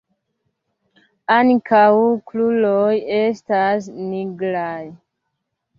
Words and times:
Ankaŭ 1.35 1.91
kruroj 2.31 2.97
estas 3.21 3.95
nigraj. 4.11 4.85